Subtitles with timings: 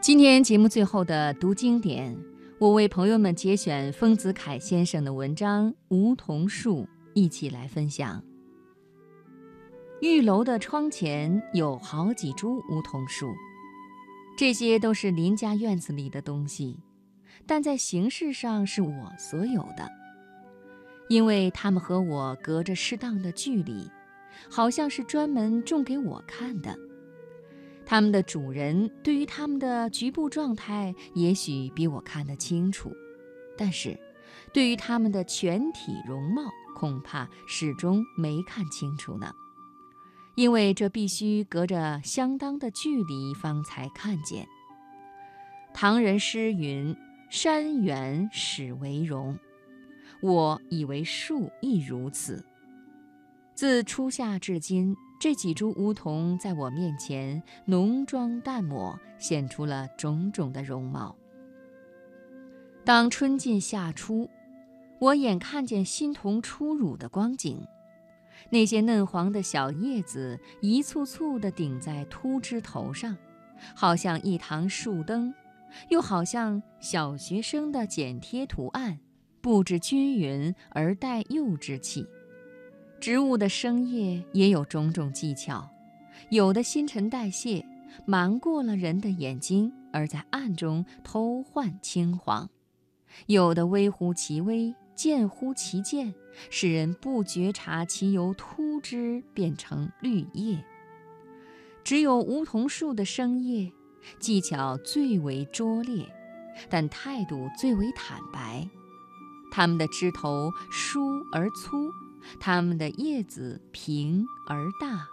[0.00, 2.16] 今天节目最后的读经典，
[2.58, 8.24] 我为朋友们节选丰子恺先生的文章《梧桐树》，一起来分享。
[10.00, 13.30] 玉楼的窗前有好几株梧桐树，
[14.38, 16.78] 这些都是邻家院子里的东西，
[17.46, 19.86] 但在形式上是我所有的，
[21.10, 23.86] 因为它们和我隔着适当的距离，
[24.50, 26.74] 好像是专门种给我看的。
[27.90, 32.94] 它们的主人对于它们的局部状态也许比我看得清楚，
[33.58, 33.98] 但是，
[34.52, 36.42] 对于它们的全体容貌，
[36.76, 39.34] 恐怕始终没看清楚呢。
[40.36, 44.46] 因为这必须隔着相当的距离方才看见。
[45.74, 46.94] 唐人诗云
[47.28, 49.36] ：“山远始为容。”
[50.22, 52.44] 我以为树亦如此。
[53.60, 61.14] 自初夏至今，这几株梧桐在我面前浓妆淡抹，显出了种种的容貌。
[62.86, 64.30] 当春尽夏初，
[64.98, 67.60] 我眼看见新桐初乳的光景。
[68.48, 73.14] 那些嫩黄的小叶子一簇簇地顶在秃枝头上，
[73.76, 75.34] 好像一堂树灯，
[75.90, 79.00] 又好像小学生的剪贴图案，
[79.42, 82.06] 布置均匀而带幼稚气。
[83.00, 85.70] 植物的生叶也有种种技巧，
[86.28, 87.64] 有的新陈代谢，
[88.04, 92.48] 瞒过了人的眼睛，而在暗中偷换青黄；
[93.26, 94.74] 有的微乎其微。
[94.94, 96.14] 渐乎其渐，
[96.50, 100.62] 使人不觉察其由秃枝变成绿叶。
[101.82, 103.72] 只有梧桐树的生叶，
[104.18, 106.06] 技巧最为拙劣，
[106.68, 108.68] 但态度最为坦白。
[109.50, 111.00] 它们的枝头疏
[111.32, 111.90] 而粗，
[112.38, 115.06] 它们的叶子平而大，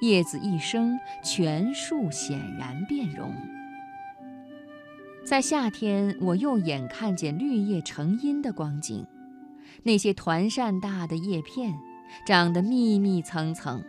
[0.00, 3.34] 叶子一生，全树显然变容。
[5.24, 9.06] 在夏天，我又眼看见绿叶成荫的光景，
[9.82, 11.74] 那些团扇大的叶片，
[12.26, 13.82] 长得密密层层，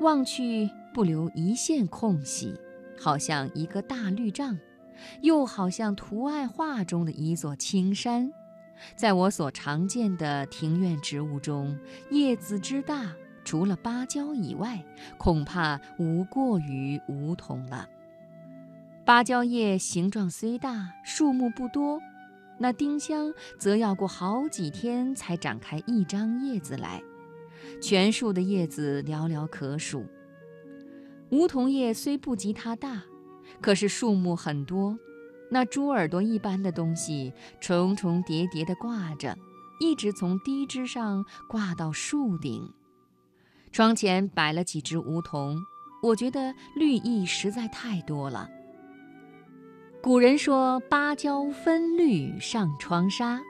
[0.00, 2.54] 望去不留一线空隙，
[2.98, 4.58] 好像一个大绿障，
[5.20, 8.32] 又好像图案画中的一座青山。
[8.96, 11.78] 在我所常见的庭院植物中，
[12.10, 13.12] 叶子之大，
[13.44, 14.84] 除了芭蕉以外，
[15.18, 17.88] 恐怕无过于梧桐了。
[19.04, 22.00] 芭蕉叶形状虽大，数目不多，
[22.58, 27.02] 那丁香则要过好几天才展开一张叶子来，
[27.82, 30.04] 全树的叶子寥寥可数。
[31.30, 33.02] 梧桐叶虽不及它大，
[33.60, 34.98] 可是数目很多，
[35.50, 39.36] 那猪耳朵一般的东西重重叠叠地挂着，
[39.80, 42.72] 一直从低枝上挂到树顶。
[43.72, 45.60] 窗前摆了几只梧桐，
[46.02, 48.48] 我觉得绿意实在太多了。
[50.02, 53.40] 古人说：“芭蕉分绿上窗纱，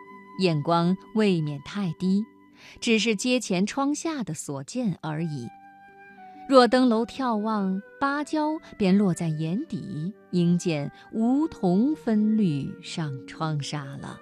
[0.40, 2.24] 眼光未免太低，
[2.80, 5.46] 只是街前窗下的所见而已。
[6.50, 14.18] 若登楼眺望，芭蕉便落在眼底，应见梧桐分绿上窗纱了。”